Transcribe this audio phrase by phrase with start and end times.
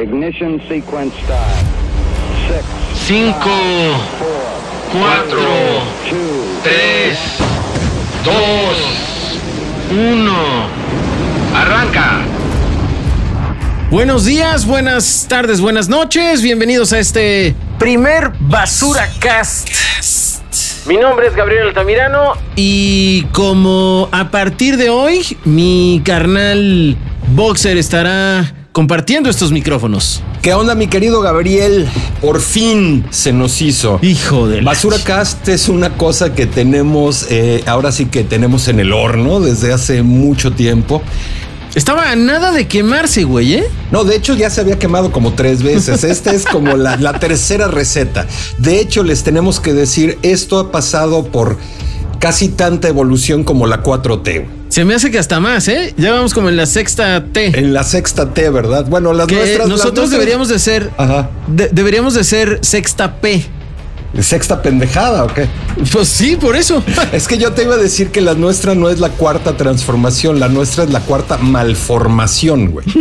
[0.00, 1.44] Ignition sequence start.
[2.48, 2.64] Six,
[3.06, 3.34] 5,
[4.18, 4.32] four,
[4.92, 5.28] 4,
[6.08, 6.16] two,
[6.62, 7.18] 3,
[8.24, 8.32] 2,
[9.90, 10.32] 1.
[11.54, 12.24] Arranca.
[13.90, 16.40] Buenos días, buenas tardes, buenas noches.
[16.40, 19.68] Bienvenidos a este primer Basura Cast.
[20.86, 26.96] Mi nombre es Gabriel Altamirano y como a partir de hoy mi carnal
[27.34, 30.22] Boxer estará compartiendo estos micrófonos.
[30.42, 31.88] ¿Qué onda, mi querido Gabriel?
[32.20, 33.98] Por fin se nos hizo.
[34.02, 38.68] Hijo de la- Basura Cast es una cosa que tenemos, eh, ahora sí que tenemos
[38.68, 41.02] en el horno desde hace mucho tiempo.
[41.74, 43.64] Estaba a nada de quemarse, güey, ¿eh?
[43.92, 46.02] No, de hecho ya se había quemado como tres veces.
[46.04, 48.26] Esta es como la, la tercera receta.
[48.58, 51.58] De hecho, les tenemos que decir, esto ha pasado por
[52.18, 54.46] casi tanta evolución como la 4T.
[54.80, 55.92] Se me hace que hasta más, ¿eh?
[55.98, 57.48] Ya vamos como en la sexta T.
[57.58, 58.86] En la sexta T, ¿verdad?
[58.88, 59.58] Bueno, las que nuestras...
[59.58, 60.90] las nosotros nuestras- deberíamos de ser...
[60.96, 61.28] Ajá.
[61.48, 63.44] de- deberíamos de ser sexta P.
[64.20, 65.48] ¿Sexta pendejada o qué?
[65.92, 66.82] Pues sí, por eso.
[67.12, 70.40] Es que yo te iba a decir que la nuestra no es la cuarta transformación,
[70.40, 72.86] la nuestra es la cuarta malformación, güey.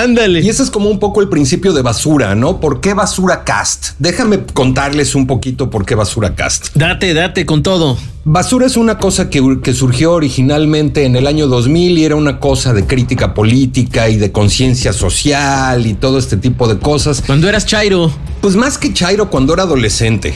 [0.00, 0.40] Ándale.
[0.40, 2.58] Y ese es como un poco el principio de basura, ¿no?
[2.58, 3.90] ¿Por qué basura cast?
[3.98, 6.74] Déjame contarles un poquito por qué basura cast.
[6.74, 7.98] Date, date con todo.
[8.24, 12.40] Basura es una cosa que, que surgió originalmente en el año 2000 y era una
[12.40, 17.22] cosa de crítica política y de conciencia social y todo este tipo de cosas.
[17.26, 18.10] Cuando eras Chairo.
[18.40, 20.34] Pues más que Chairo cuando era adolescente.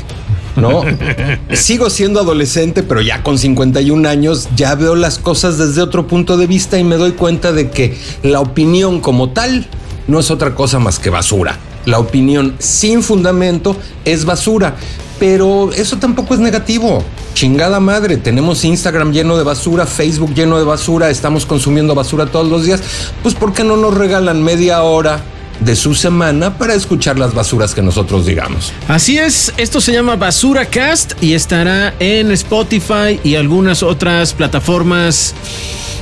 [0.57, 0.83] ¿No?
[1.53, 6.37] Sigo siendo adolescente, pero ya con 51 años ya veo las cosas desde otro punto
[6.37, 9.67] de vista y me doy cuenta de que la opinión como tal
[10.07, 11.59] no es otra cosa más que basura.
[11.87, 14.77] La opinión sin fundamento es basura,
[15.19, 17.05] pero eso tampoco es negativo.
[17.35, 22.49] Chingada madre, tenemos Instagram lleno de basura, Facebook lleno de basura, estamos consumiendo basura todos
[22.49, 22.81] los días.
[23.23, 25.21] Pues ¿por qué no nos regalan media hora
[25.61, 28.73] de su semana para escuchar las basuras que nosotros digamos.
[28.89, 35.35] Así es, esto se llama Basura Cast y estará en Spotify y algunas otras plataformas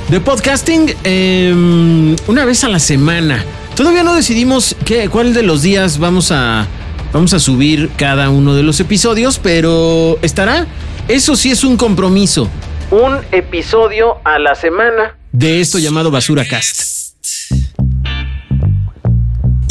[0.09, 3.43] de podcasting em, una vez a la semana.
[3.75, 6.67] Todavía no decidimos qué, cuál de los días vamos a,
[7.11, 10.67] vamos a subir cada uno de los episodios, pero estará.
[11.07, 12.49] Eso sí es un compromiso.
[12.91, 17.02] Un episodio a la semana de esto llamado Basura Cast.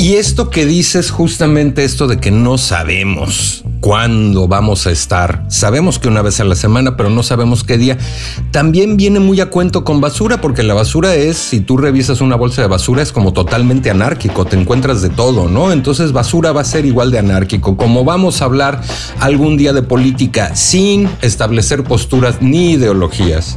[0.03, 5.45] Y esto que dices justamente esto de que no sabemos cuándo vamos a estar.
[5.47, 7.99] Sabemos que una vez a la semana, pero no sabemos qué día.
[8.51, 12.35] También viene muy a cuento con basura, porque la basura es, si tú revisas una
[12.35, 15.71] bolsa de basura, es como totalmente anárquico, te encuentras de todo, ¿no?
[15.71, 17.77] Entonces basura va a ser igual de anárquico.
[17.77, 18.83] Como vamos a hablar
[19.21, 23.57] algún día de política sin establecer posturas ni ideologías.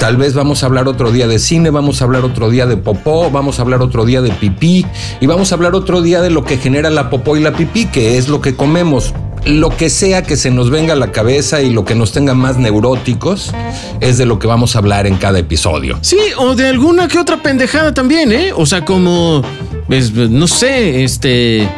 [0.00, 2.78] Tal vez vamos a hablar otro día de cine, vamos a hablar otro día de
[2.78, 4.86] popó, vamos a hablar otro día de pipí
[5.20, 7.84] y vamos a hablar otro día de lo que genera la popó y la pipí,
[7.84, 9.12] que es lo que comemos.
[9.44, 12.32] Lo que sea que se nos venga a la cabeza y lo que nos tenga
[12.32, 13.52] más neuróticos
[14.00, 15.98] es de lo que vamos a hablar en cada episodio.
[16.00, 18.52] Sí, o de alguna que otra pendejada también, ¿eh?
[18.56, 19.42] O sea, como,
[19.86, 21.68] pues, no sé, este...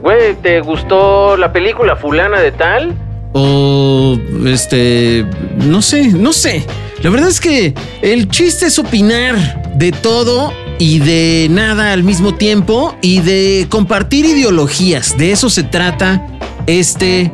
[0.00, 2.94] Güey, ¿te gustó la película fulana de tal?
[3.34, 5.26] O, este,
[5.58, 6.64] no sé, no sé.
[7.02, 12.34] La verdad es que el chiste es opinar de todo y de nada al mismo
[12.34, 15.18] tiempo y de compartir ideologías.
[15.18, 16.24] De eso se trata
[16.68, 17.32] este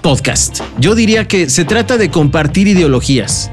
[0.00, 0.60] podcast.
[0.78, 3.50] Yo diría que se trata de compartir ideologías.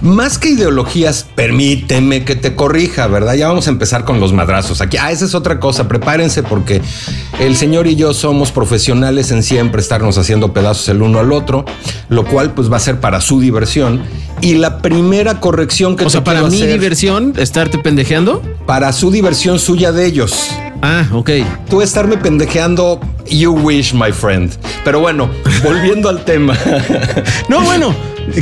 [0.00, 3.34] Más que ideologías, permíteme que te corrija, ¿verdad?
[3.34, 4.96] Ya vamos a empezar con los madrazos aquí.
[4.96, 6.80] Ah, esa es otra cosa, prepárense porque
[7.40, 11.64] el señor y yo somos profesionales en siempre estarnos haciendo pedazos el uno al otro,
[12.08, 14.02] lo cual pues va a ser para su diversión.
[14.40, 18.42] Y la primera corrección que O te sea, para mi hacer, diversión, estarte pendejeando.
[18.66, 20.50] para su diversión suya de ellos.
[20.82, 21.30] Ah, ok.
[21.68, 24.52] Tú estarme pendejeando, you wish, my friend.
[24.84, 25.28] Pero bueno,
[25.64, 26.56] volviendo al tema.
[27.48, 27.94] No, bueno,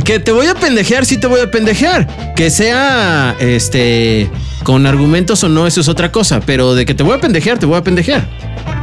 [0.03, 2.33] que te voy a pendejear, sí te voy a pendejear.
[2.35, 4.29] Que sea, este,
[4.63, 6.39] con argumentos o no, eso es otra cosa.
[6.45, 8.27] Pero de que te voy a pendejear, te voy a pendejear.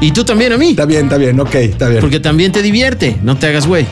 [0.00, 0.70] Y tú también a mí.
[0.70, 2.00] está bien, está bien, ok, está bien.
[2.00, 3.86] Porque también te divierte, no te hagas güey.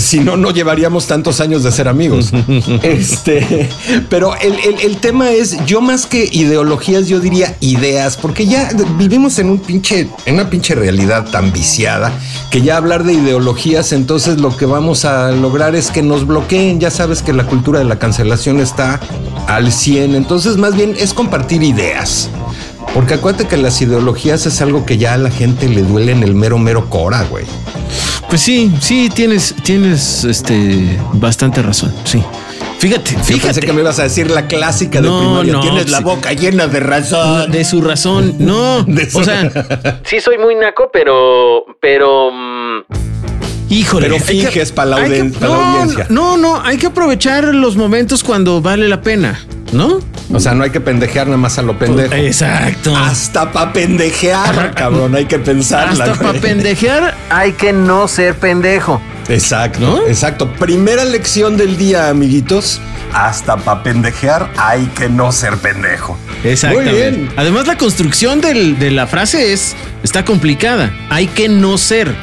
[0.00, 2.32] Si no, no llevaríamos tantos años de ser amigos.
[2.82, 3.68] este,
[4.08, 8.70] pero el, el- el tema es, yo más que ideologías, yo diría ideas, porque ya
[8.98, 12.12] vivimos en un pinche, en una pinche realidad tan viciada
[12.50, 16.80] que ya hablar de ideologías, entonces lo que vamos a lograr es que nos bloqueen.
[16.80, 19.00] Ya sabes que la cultura de la cancelación está
[19.46, 20.14] al 100.
[20.14, 22.28] Entonces, más bien es compartir ideas.
[22.94, 26.22] Porque acuérdate que las ideologías es algo que ya a la gente le duele en
[26.22, 27.46] el mero, mero cora, güey.
[28.32, 32.22] Pues sí, sí, tienes, tienes este, bastante razón, sí.
[32.78, 33.44] Fíjate, Yo fíjate.
[33.46, 35.52] pensé que me ibas a decir la clásica de No, primaria.
[35.52, 37.50] no, Tienes la boca llena de razón.
[37.52, 38.82] De su razón, no.
[38.86, 41.66] De su- O sea, sí soy muy naco, pero.
[41.78, 42.30] Pero.
[42.32, 42.84] mm,
[43.68, 44.08] híjole.
[44.08, 46.06] Pero finges pa' la hay que- audien- pa' la no, audiencia.
[46.08, 49.38] No, no, hay que aprovechar los momentos cuando vale la pena,
[49.72, 49.98] ¿no?
[50.32, 52.14] O sea, no hay que pendejear nada más a lo pendejo.
[52.14, 52.94] Exacto.
[52.96, 56.04] Hasta para pendejear, cabrón, hay que pensarla.
[56.04, 59.00] Hasta para pendejear hay que no ser pendejo.
[59.28, 60.06] Exacto, ¿No?
[60.06, 60.52] exacto.
[60.54, 62.80] Primera lección del día, amiguitos.
[63.12, 66.18] Hasta para pendejear hay que no ser pendejo.
[66.42, 67.30] Bien.
[67.36, 70.90] Además, la construcción del- de la frase es está complicada.
[71.10, 72.14] Hay que no ser.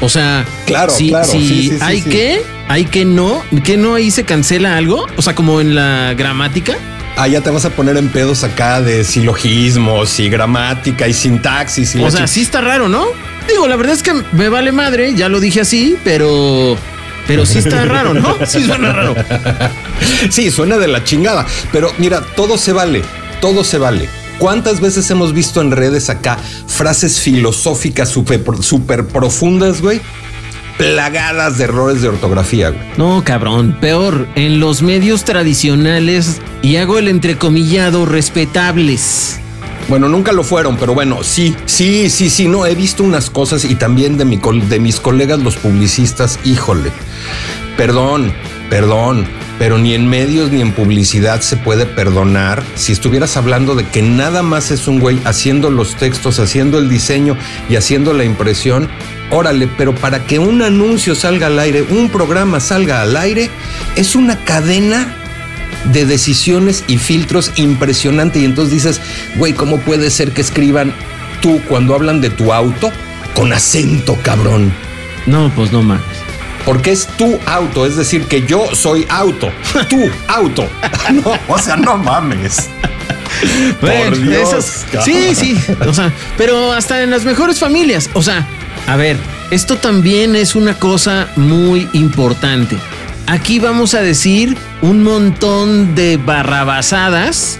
[0.00, 2.08] O sea, Claro, si, claro, si sí, sí, sí, hay sí.
[2.10, 5.06] que, hay que no, que no ahí se cancela algo.
[5.16, 6.76] O sea, como en la gramática.
[7.16, 11.96] Ah, ya te vas a poner en pedos acá de silogismos y gramática y sintaxis.
[11.96, 13.06] Y O sea, sí está raro, ¿no?
[13.48, 16.76] Digo, la verdad es que me vale madre, ya lo dije así, pero.
[17.26, 18.36] Pero sí está raro, ¿no?
[18.46, 19.16] Sí suena raro.
[20.30, 21.44] Sí, suena de la chingada.
[21.72, 23.02] Pero mira, todo se vale,
[23.40, 24.08] todo se vale.
[24.38, 30.00] ¿Cuántas veces hemos visto en redes acá frases filosóficas súper súper profundas, güey?
[30.76, 32.82] Plagadas de errores de ortografía, güey.
[32.96, 39.40] No, cabrón, peor, en los medios tradicionales, y hago el entrecomillado, respetables.
[39.88, 43.64] Bueno, nunca lo fueron, pero bueno, sí, sí, sí, sí, no, he visto unas cosas
[43.64, 44.38] y también de, mi,
[44.68, 46.92] de mis colegas los publicistas, híjole,
[47.76, 48.32] perdón,
[48.70, 49.26] perdón,
[49.58, 54.02] pero ni en medios ni en publicidad se puede perdonar si estuvieras hablando de que
[54.02, 57.36] nada más es un güey haciendo los textos, haciendo el diseño
[57.68, 58.88] y haciendo la impresión.
[59.30, 63.50] Órale, pero para que un anuncio salga al aire, un programa salga al aire,
[63.96, 65.14] es una cadena
[65.92, 68.40] de decisiones y filtros impresionante.
[68.40, 69.00] Y entonces dices,
[69.36, 70.92] güey, ¿cómo puede ser que escriban
[71.40, 72.90] tú cuando hablan de tu auto
[73.34, 74.72] con acento, cabrón?
[75.26, 76.07] No, pues no mames.
[76.68, 79.50] Porque es tu auto, es decir, que yo soy auto,
[79.88, 80.68] tu auto.
[81.14, 82.68] No, o sea, no mames.
[83.80, 85.56] Bueno, Dios, esas- sí, sí.
[85.86, 88.10] O sea, pero hasta en las mejores familias.
[88.12, 88.46] O sea,
[88.86, 89.16] a ver,
[89.50, 92.76] esto también es una cosa muy importante.
[93.26, 97.58] Aquí vamos a decir un montón de barrabasadas.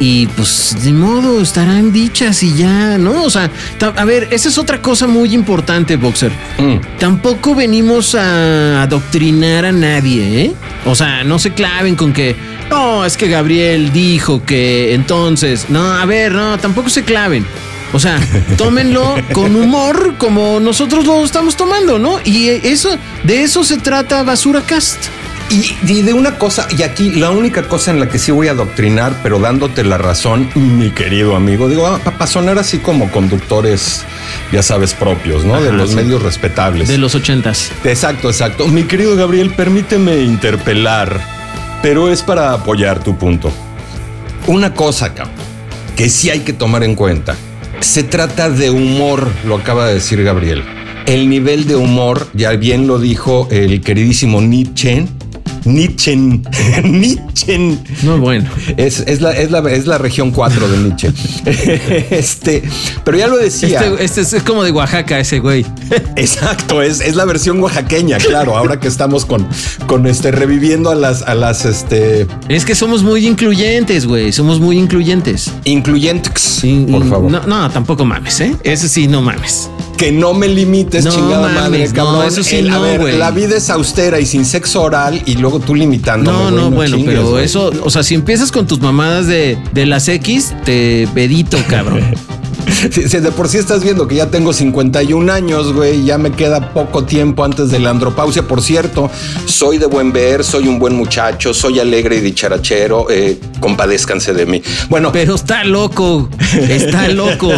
[0.00, 3.24] Y pues de modo estarán dichas y ya, ¿no?
[3.24, 3.50] O sea,
[3.96, 6.30] a ver, esa es otra cosa muy importante, Boxer.
[6.58, 6.98] Mm.
[6.98, 10.54] Tampoco venimos a adoctrinar a nadie, ¿eh?
[10.86, 12.36] O sea, no se claven con que,
[12.70, 17.44] no, es que Gabriel dijo que entonces, no, a ver, no, tampoco se claven.
[17.92, 18.20] O sea,
[18.56, 22.20] tómenlo con humor como nosotros lo estamos tomando, ¿no?
[22.24, 22.90] Y eso,
[23.24, 25.06] de eso se trata Basura Cast.
[25.50, 28.48] Y, y de una cosa, y aquí la única cosa en la que sí voy
[28.48, 34.04] a adoctrinar, pero dándote la razón, mi querido amigo, digo, para sonar así como conductores,
[34.52, 35.60] ya sabes, propios, ¿no?
[35.62, 35.96] de los sí.
[35.96, 36.88] medios respetables.
[36.88, 37.70] De los ochentas.
[37.84, 38.68] Exacto, exacto.
[38.68, 41.18] Mi querido Gabriel, permíteme interpelar,
[41.82, 43.50] pero es para apoyar tu punto.
[44.46, 45.34] Una cosa, cabrón,
[45.96, 47.36] que sí hay que tomar en cuenta.
[47.80, 50.62] Se trata de humor, lo acaba de decir Gabriel.
[51.06, 55.06] El nivel de humor, ya bien lo dijo el queridísimo Nietzsche.
[55.64, 56.16] Nietzsche.
[56.84, 57.78] Nietzsche.
[58.02, 58.48] No, bueno.
[58.76, 61.12] Es, es la, es, la, es la región 4 de Nietzsche.
[62.10, 62.62] este,
[63.04, 63.80] pero ya lo decía.
[63.80, 65.64] Este, este es, es como de Oaxaca ese güey.
[66.16, 68.56] Exacto, es, es la versión oaxaqueña, claro.
[68.56, 69.46] Ahora que estamos con,
[69.86, 74.32] con este reviviendo a las, a las este Es que somos muy incluyentes, güey.
[74.32, 75.52] Somos muy incluyentes.
[75.64, 77.30] incluyentes, por favor.
[77.30, 78.56] No, no, tampoco mames, ¿eh?
[78.64, 79.70] Ese sí, no mames.
[79.98, 82.26] Que no me limites, No chingada mames, madre, no, cabrón.
[82.28, 85.34] eso sí El- a no, ver, la vida es austera y sin sexo oral y
[85.34, 86.30] luego tú limitando.
[86.32, 90.06] No, no, bueno, pero eso, o sea, si empiezas con tus mamadas de, de las
[90.08, 92.00] X, te pedito, cabrón.
[92.90, 96.30] Si, si de por sí estás viendo que ya tengo 51 años, güey, ya me
[96.32, 98.42] queda poco tiempo antes de la andropausia.
[98.42, 99.10] Por cierto,
[99.46, 103.06] soy de buen ver, soy un buen muchacho, soy alegre y dicharachero.
[103.10, 104.62] Eh, compadézcanse de mí.
[104.88, 106.28] Bueno, Pero está loco,
[106.68, 107.50] está loco.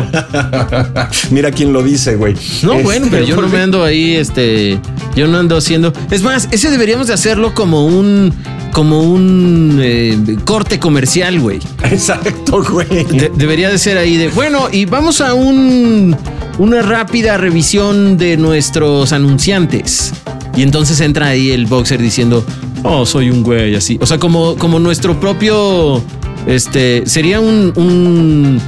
[1.30, 2.34] mira quién lo dice, güey.
[2.62, 4.78] No, Este, bueno, pero yo no me ando ahí, este,
[5.16, 5.92] yo no ando haciendo.
[6.10, 8.32] Es más, ese deberíamos de hacerlo como un,
[8.72, 11.58] como un eh, corte comercial, güey.
[11.84, 13.04] Exacto, güey.
[13.06, 16.16] De- debería de ser ahí de, bueno, y vamos a un,
[16.58, 20.12] una rápida revisión de nuestros anunciantes.
[20.56, 22.44] Y entonces entra ahí el boxer diciendo,
[22.82, 23.98] oh, soy un güey así.
[24.00, 26.02] O sea, como, como nuestro propio,
[26.46, 28.60] este, sería un, un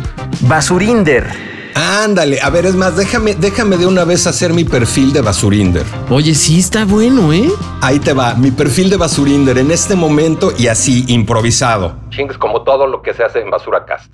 [0.42, 1.51] basurinder.
[1.75, 5.85] Ándale, a ver, es más, déjame, déjame de una vez hacer mi perfil de Basurinder.
[6.11, 7.50] Oye, sí está bueno, ¿eh?
[7.81, 11.97] Ahí te va, mi perfil de Basurinder en este momento y así, improvisado.
[12.11, 14.12] Chingues como todo lo que se hace en Basuracast.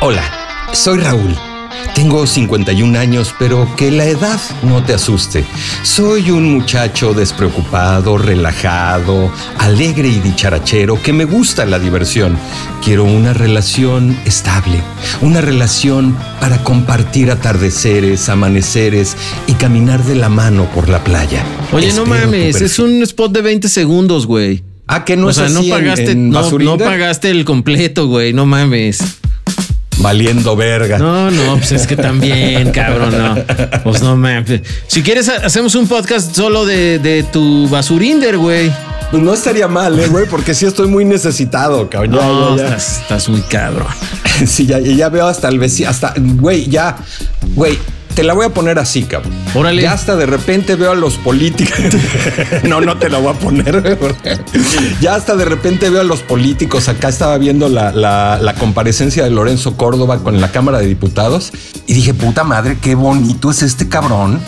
[0.00, 0.22] Hola,
[0.72, 1.49] soy Raúl.
[2.00, 5.44] Tengo 51 años, pero que la edad no te asuste.
[5.82, 12.38] Soy un muchacho despreocupado, relajado, alegre y dicharachero que me gusta la diversión.
[12.82, 14.80] Quiero una relación estable,
[15.20, 19.14] una relación para compartir atardeceres, amaneceres
[19.46, 21.44] y caminar de la mano por la playa.
[21.70, 24.64] Oye, no Espero mames, es un spot de 20 segundos, güey.
[24.86, 27.44] Ah, que no o es sea, no así en- pagaste, en no, no pagaste el
[27.44, 29.19] completo, güey, no mames.
[30.00, 30.98] Valiendo verga.
[30.98, 33.36] No, no, pues es que también, cabrón, no.
[33.84, 34.62] Pues no mames.
[34.86, 38.72] Si quieres, ha- hacemos un podcast solo de, de tu basurinder, güey.
[39.10, 42.12] Pues no estaría mal, eh, güey, porque sí estoy muy necesitado, cabrón.
[42.14, 42.68] Ya, No, ya, ya.
[42.76, 43.88] Estás, estás muy cabrón.
[44.46, 46.96] Sí, ya, ya veo hasta el vecino, hasta, güey, ya,
[47.54, 47.76] güey,
[48.14, 49.32] te la voy a poner así, cabrón.
[49.54, 49.82] Órale.
[49.82, 51.78] Ya hasta de repente veo a los políticos.
[52.64, 53.98] no, no te la voy a poner,
[55.00, 56.88] Ya hasta de repente veo a los políticos.
[56.88, 61.52] Acá estaba viendo la, la- la comparecencia de Lorenzo Córdoba con la Cámara de Diputados
[61.86, 64.40] y dije, puta madre, qué bonito es este cabrón.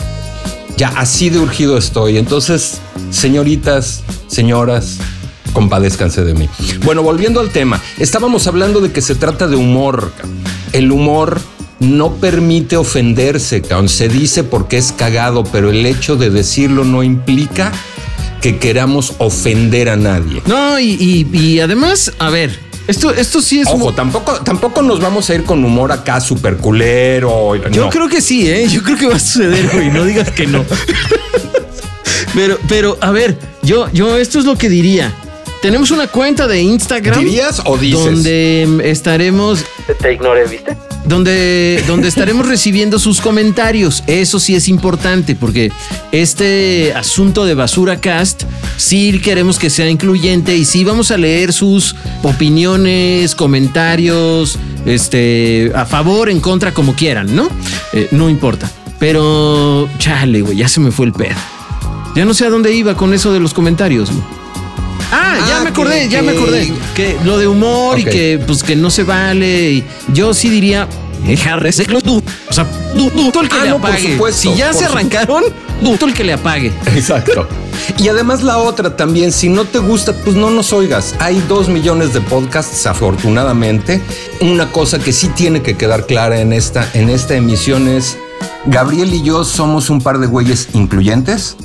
[0.77, 2.17] Ya así de urgido estoy.
[2.17, 2.79] Entonces,
[3.11, 4.97] señoritas, señoras,
[5.53, 6.49] compadézcanse de mí.
[6.83, 10.11] Bueno, volviendo al tema, estábamos hablando de que se trata de humor.
[10.71, 11.39] El humor
[11.83, 13.89] no permite ofenderse, cabrón.
[13.89, 17.71] se dice porque es cagado, pero el hecho de decirlo no implica
[18.41, 20.41] que queramos ofender a nadie.
[20.45, 20.97] No, y,
[21.31, 23.67] y- y además, a ver, esto, esto sí es.
[23.67, 27.55] Ojo, tampoco, tampoco nos vamos a ir con humor acá super culero.
[27.71, 27.89] Yo no.
[27.89, 28.67] creo que sí, ¿eh?
[28.67, 29.89] Yo creo que va a suceder, güey.
[29.89, 30.65] No digas que no.
[32.33, 35.13] Pero, pero, a ver, yo, yo esto es lo que diría.
[35.61, 37.19] Tenemos una cuenta de Instagram.
[37.23, 38.03] ¿Dirías o dices?
[38.05, 39.63] Donde mm, estaremos.
[40.01, 40.75] Te ignoré, ¿viste?
[41.05, 44.03] Donde, donde estaremos recibiendo sus comentarios.
[44.07, 45.71] Eso sí es importante porque
[46.13, 48.43] este asunto de Basura Cast
[48.77, 55.85] sí queremos que sea incluyente y sí vamos a leer sus opiniones, comentarios, este, a
[55.85, 57.49] favor, en contra, como quieran, ¿no?
[57.91, 58.71] Eh, no importa.
[58.99, 61.35] Pero, chale, güey, ya se me fue el pedo.
[62.15, 64.42] Ya no sé a dónde iba con eso de los comentarios, güey.
[65.11, 66.73] Ah, ya Ah, me acordé, que- ya me acordé.
[66.95, 69.71] Que lo de humor y que pues que no se vale.
[69.71, 69.83] y
[70.13, 70.87] yo sí diría,
[71.25, 72.21] deja reciclo tú.
[72.49, 74.13] O sea, tú, tú, tú el que Ah, le no, por apague.
[74.13, 75.43] supuesto, si ya por se arrancaron,
[75.83, 76.71] tú, tú el que le apague.
[76.95, 77.47] Exacto.
[77.97, 81.15] Y además la otra también, si no te gusta, pues no nos oigas.
[81.19, 84.01] Hay dos millones de podcasts, afortunadamente.
[84.41, 88.17] Una cosa que sí tiene que quedar clara en esta, en esta emisión es,
[88.65, 91.57] Gabriel y yo somos un par de güeyes incluyentes.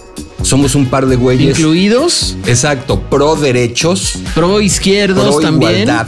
[0.49, 1.59] Somos un par de güeyes...
[1.59, 5.73] Incluidos, exacto, pro derechos, pro izquierdos pro también.
[5.83, 6.07] igualdad.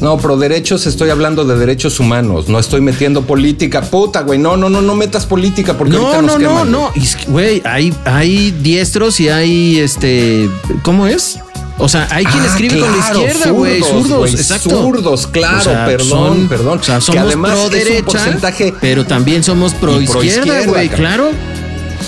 [0.00, 2.48] No, pro derechos estoy hablando de derechos humanos.
[2.48, 3.82] No estoy metiendo política.
[3.82, 4.38] Puta, güey.
[4.38, 6.92] No, no, no, no metas política porque No, ahorita nos no, no, queman, no.
[6.94, 10.48] Es que, Güey, hay, hay diestros y hay este.
[10.82, 11.38] ¿Cómo es?
[11.78, 13.82] O sea, hay quien Ah, escribe con la izquierda, güey.
[13.82, 14.70] Zurdos, güey, exacto.
[14.70, 16.78] Zurdos, claro, O sea, perdón, son- perdón.
[16.78, 18.38] O sea, Que somos además pro derecha,
[18.80, 21.30] pero también somos pro izquierda, güey, claro.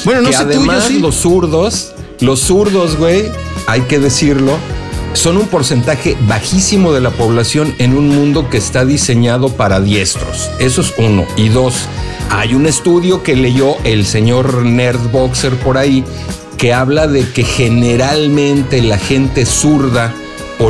[0.04, 0.98] Bueno, no que sé tú, yo además sí.
[0.98, 3.30] los zurdos, los zurdos, güey,
[3.66, 4.56] hay que decirlo,
[5.12, 10.50] son un porcentaje bajísimo de la población en un mundo que está diseñado para diestros.
[10.58, 11.26] Eso es uno.
[11.36, 11.86] Y dos,
[12.30, 16.04] hay un estudio que leyó el señor Nerd Boxer por ahí
[16.60, 20.14] que habla de que generalmente la gente zurda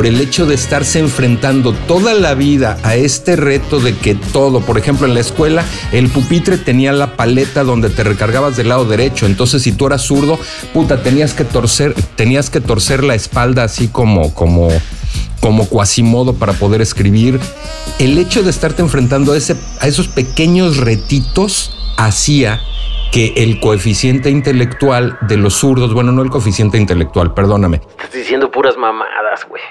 [0.01, 4.61] por el hecho de estarse enfrentando toda la vida a este reto de que todo,
[4.61, 8.85] por ejemplo, en la escuela, el pupitre tenía la paleta donde te recargabas del lado
[8.85, 9.27] derecho.
[9.27, 10.39] Entonces, si tú eras zurdo,
[10.73, 14.69] puta, tenías que torcer, tenías que torcer la espalda así como, como,
[15.39, 17.39] como cuasimodo para poder escribir.
[17.99, 22.59] El hecho de estarte enfrentando a, ese, a esos pequeños retitos hacía
[23.11, 28.49] que el coeficiente intelectual de los zurdos, bueno, no el coeficiente intelectual, perdóname, Estás diciendo
[28.49, 29.61] puras mamadas, güey.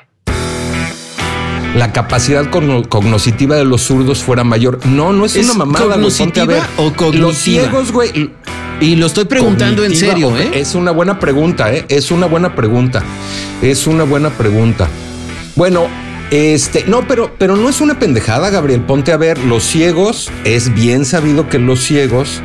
[1.77, 4.81] La capacidad cogno- cognoscitiva de los zurdos fuera mayor.
[4.87, 5.85] No, no es, ¿Es una mamada.
[5.87, 7.29] cognoscitiva o cognitiva?
[7.29, 8.31] Los ciegos, güey.
[8.81, 10.50] Y lo estoy preguntando en serio, ¿eh?
[10.55, 11.85] Es una buena pregunta, ¿eh?
[11.89, 13.03] Es una buena pregunta.
[13.62, 14.89] Es una buena pregunta.
[15.55, 15.87] Bueno,
[16.31, 18.81] este, no, pero, pero no es una pendejada, Gabriel.
[18.81, 22.41] Ponte a ver, los ciegos, es bien sabido que los ciegos,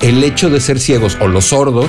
[0.00, 1.88] el hecho de ser ciegos o los sordos,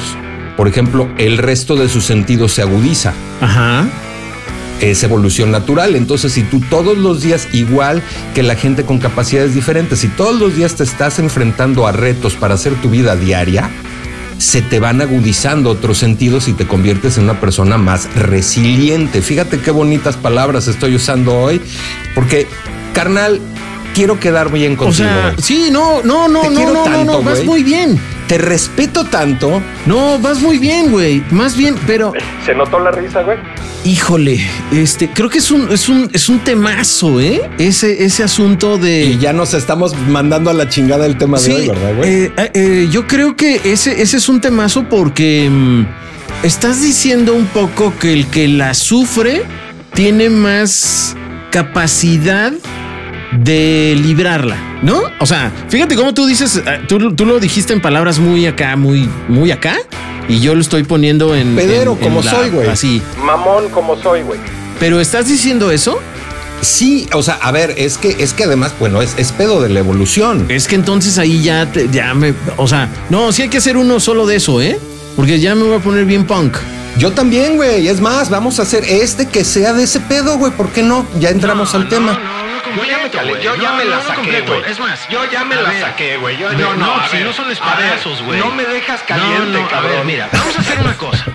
[0.55, 3.85] por ejemplo, el resto de sus sentidos se agudiza Ajá.
[4.81, 5.95] Es evolución natural.
[5.95, 8.01] Entonces, si tú todos los días, igual
[8.33, 12.33] que la gente con capacidades diferentes, si todos los días te estás enfrentando a retos
[12.35, 13.69] para hacer tu vida diaria,
[14.37, 19.21] se te van agudizando otros sentidos y te conviertes en una persona más resiliente.
[19.21, 21.61] Fíjate qué bonitas palabras estoy usando hoy,
[22.15, 22.47] porque,
[22.93, 23.39] carnal,
[23.93, 25.07] quiero quedar bien O contigo.
[25.09, 25.35] sea, güey.
[25.43, 27.45] sí, no, no, no, Te no, quiero no, no, tanto, no, vas güey.
[27.47, 27.99] muy bien.
[28.27, 29.61] Te respeto tanto.
[29.85, 31.21] No, vas muy bien, güey.
[31.31, 32.13] Más bien, pero
[32.45, 33.37] ¿Se notó la risa, güey?
[33.83, 34.39] Híjole,
[34.71, 37.41] este, creo que es un, es un, es un temazo, ¿eh?
[37.57, 39.05] Ese, ese asunto de.
[39.05, 42.09] Y ya nos estamos mandando a la chingada el tema de hoy, ¿verdad, güey?
[42.09, 45.85] eh, eh, yo creo que ese, ese es un temazo porque mm,
[46.43, 49.43] estás diciendo un poco que el que la sufre
[49.95, 51.15] tiene más
[51.51, 52.53] capacidad
[53.31, 55.01] de librarla, ¿no?
[55.19, 58.75] O sea, fíjate cómo tú dices, eh, tú, tú lo dijiste en palabras muy acá,
[58.75, 59.77] muy, muy acá,
[60.27, 61.55] y yo lo estoy poniendo en.
[61.55, 62.67] Pedero, en- en como la- soy, güey.
[62.69, 63.01] Así.
[63.23, 64.39] Mamón como soy, güey.
[64.79, 65.99] Pero estás diciendo eso.
[66.61, 69.69] Sí, o sea, a ver, es que, es que además, bueno, es, es pedo de
[69.69, 70.45] la evolución.
[70.49, 72.33] Es que entonces ahí ya, te- ya me.
[72.57, 74.77] O sea, no, sí hay que hacer uno solo de eso, ¿eh?
[75.15, 76.57] Porque ya me voy a poner bien punk.
[76.99, 77.87] Yo también, güey.
[77.87, 80.51] Es más, vamos a hacer este que sea de ese pedo, güey.
[80.51, 81.05] ¿Por qué no?
[81.19, 82.19] Ya entramos al tema.
[82.75, 84.61] Yo ya me calé, yo ya me la saqué, güey.
[84.67, 86.37] Es más, yo ya me la saqué, güey.
[86.37, 88.39] No, no, si ver, no son espadazos, güey.
[88.39, 89.91] No me dejas caliente, No, no, a cabrón.
[89.91, 91.25] ver, mira, vamos a hacer una cosa.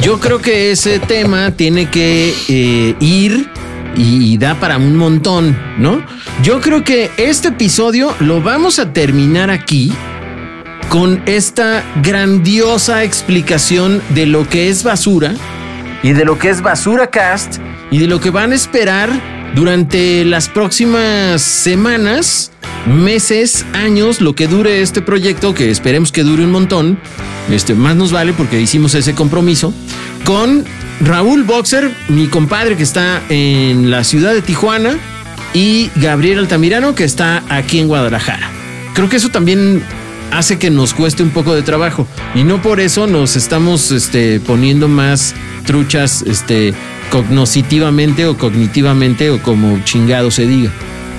[0.00, 3.50] Yo creo que ese tema tiene que eh, ir
[3.96, 6.04] y, da para un montón, ¿no?
[6.42, 9.92] Yo creo que este episodio lo vamos a terminar aquí
[10.88, 15.34] con esta grandiosa explicación de lo que es basura
[16.02, 17.56] y de lo que es basura cast
[17.90, 19.10] y de lo que van a esperar
[19.54, 22.52] durante las próximas semanas,
[22.86, 26.98] meses, años, lo que dure este proyecto, que esperemos que dure un montón.
[27.50, 29.72] Este, más nos vale porque hicimos ese compromiso
[30.24, 30.64] con
[31.00, 34.98] Raúl Boxer, mi compadre que está en la ciudad de Tijuana,
[35.54, 38.50] y Gabriel Altamirano que está aquí en Guadalajara.
[38.94, 39.82] Creo que eso también
[40.30, 44.40] hace que nos cueste un poco de trabajo y no por eso nos estamos este,
[44.40, 46.74] poniendo más truchas este,
[47.10, 50.70] cognoscitivamente o cognitivamente o como chingado se diga.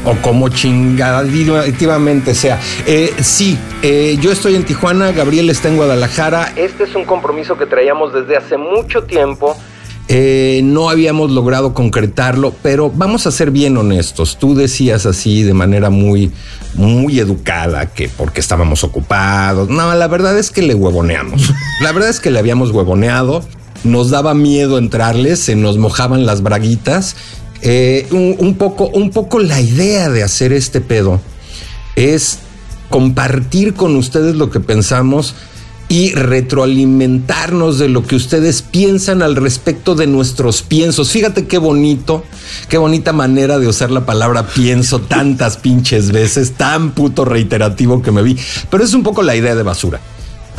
[0.05, 2.59] O como chingadamente sea.
[2.85, 6.53] Eh, sí, eh, yo estoy en Tijuana, Gabriel está en Guadalajara.
[6.55, 9.57] Este es un compromiso que traíamos desde hace mucho tiempo.
[10.11, 14.39] Eh, no habíamos logrado concretarlo, pero vamos a ser bien honestos.
[14.39, 16.31] Tú decías así de manera muy,
[16.73, 19.69] muy educada que porque estábamos ocupados.
[19.69, 21.53] No, la verdad es que le huevoneamos.
[21.81, 23.43] La verdad es que le habíamos huevoneado.
[23.83, 27.15] Nos daba miedo entrarles, se nos mojaban las braguitas.
[27.61, 31.19] Eh, un, un poco, un poco la idea de hacer este pedo
[31.95, 32.39] es
[32.89, 35.35] compartir con ustedes lo que pensamos
[35.89, 41.09] y retroalimentarnos de lo que ustedes piensan al respecto de nuestros piensos.
[41.11, 42.23] Fíjate qué bonito,
[42.69, 48.11] qué bonita manera de usar la palabra pienso tantas pinches veces, tan puto reiterativo que
[48.11, 48.37] me vi.
[48.69, 49.99] Pero es un poco la idea de basura.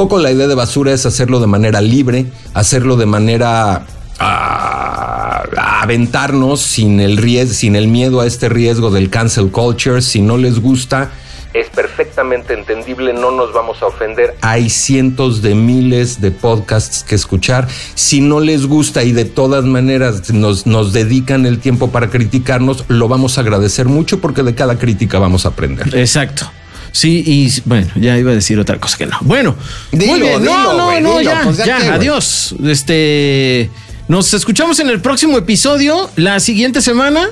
[0.00, 3.84] Poco la idea de basura es hacerlo de manera libre, hacerlo de manera
[4.18, 10.00] a, a aventarnos sin el riesgo, sin el miedo a este riesgo del cancel culture.
[10.00, 11.10] Si no les gusta,
[11.52, 14.36] es perfectamente entendible, no nos vamos a ofender.
[14.40, 17.68] Hay cientos de miles de podcasts que escuchar.
[17.94, 22.86] Si no les gusta y de todas maneras nos, nos dedican el tiempo para criticarnos,
[22.88, 25.94] lo vamos a agradecer mucho porque de cada crítica vamos a aprender.
[25.94, 26.50] Exacto.
[26.92, 29.16] Sí, y bueno, ya iba a decir otra cosa que no.
[29.22, 29.54] Bueno,
[29.92, 30.40] Dilo, muy bien.
[30.40, 31.96] dilo, no, no, no, dilo, ya, pues ya ya, qué, güey.
[31.96, 32.54] adiós.
[32.66, 33.70] Este,
[34.08, 37.28] nos escuchamos en el próximo episodio, la siguiente semana,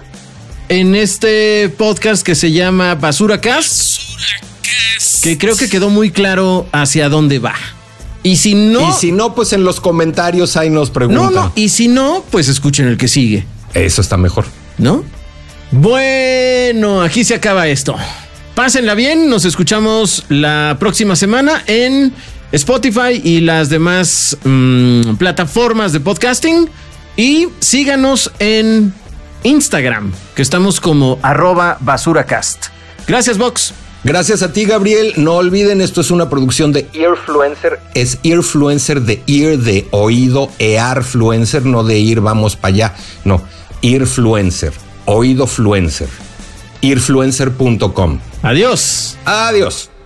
[0.69, 3.89] en este podcast que se llama Basura Cast,
[5.23, 7.55] que creo que quedó muy claro hacia dónde va.
[8.23, 11.25] Y si no, Y si no, pues en los comentarios ahí nos preguntan.
[11.35, 13.45] no, no, y si no, pues escuchen el que sigue,
[13.75, 14.45] Eso está mejor.
[14.77, 15.05] ¿no?
[15.71, 17.97] Bueno, aquí se acaba esto.
[18.59, 22.13] Pásenla bien, nos escuchamos la próxima semana en
[22.51, 26.69] Spotify y las demás mm, plataformas de podcasting.
[27.17, 28.93] Y síganos en
[29.45, 32.67] Instagram, que estamos como arroba basuracast.
[33.07, 33.75] Gracias, Vox.
[34.03, 35.13] Gracias a ti, Gabriel.
[35.19, 37.79] No olviden, esto es una producción de Earfluencer.
[37.95, 42.95] Es Earfluencer de ear, de oído, earfluencer, no de ir, vamos para allá.
[43.25, 43.41] No,
[43.83, 44.73] Earfluencer,
[45.05, 45.47] oído
[46.83, 47.53] fluencer.
[47.53, 48.19] Earfluencer.com.
[48.43, 49.17] Adiós.
[49.25, 49.98] Adiós.